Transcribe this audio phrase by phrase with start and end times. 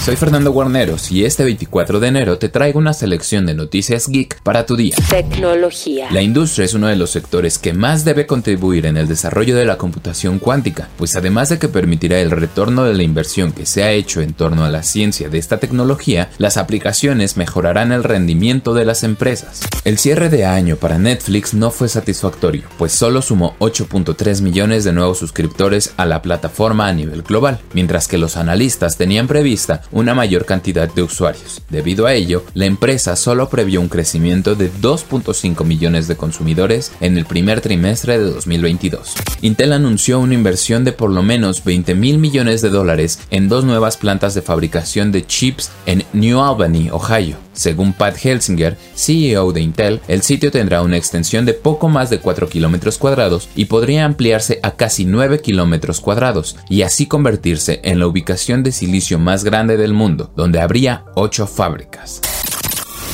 [0.00, 4.40] Soy Fernando Guarneros y este 24 de enero te traigo una selección de noticias geek
[4.42, 4.94] para tu día.
[5.10, 6.08] Tecnología.
[6.12, 9.64] La industria es uno de los sectores que más debe contribuir en el desarrollo de
[9.64, 13.82] la computación cuántica, pues además de que permitirá el retorno de la inversión que se
[13.82, 18.74] ha hecho en torno a la ciencia de esta tecnología, las aplicaciones mejorarán el rendimiento
[18.74, 19.62] de las empresas.
[19.84, 24.92] El cierre de año para Netflix no fue satisfactorio, pues solo sumó 8.3 millones de
[24.92, 30.14] nuevos suscriptores a la plataforma a nivel global, mientras que los analistas tenían prevista una
[30.14, 31.62] mayor cantidad de usuarios.
[31.70, 37.16] Debido a ello, la empresa solo previó un crecimiento de 2.5 millones de consumidores en
[37.16, 39.14] el primer trimestre de 2022.
[39.40, 43.64] Intel anunció una inversión de por lo menos 20 mil millones de dólares en dos
[43.64, 47.45] nuevas plantas de fabricación de chips en New Albany, Ohio.
[47.56, 52.20] Según Pat Helsinger, CEO de Intel, el sitio tendrá una extensión de poco más de
[52.20, 57.98] 4 kilómetros cuadrados y podría ampliarse a casi 9 kilómetros cuadrados y así convertirse en
[57.98, 62.20] la ubicación de silicio más grande del mundo, donde habría 8 fábricas.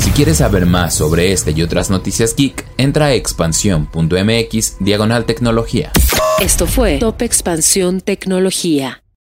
[0.00, 5.92] Si quieres saber más sobre este y otras noticias geek, entra a expansión.mx diagonal tecnología.
[6.40, 9.03] Esto fue Top Expansión Tecnología.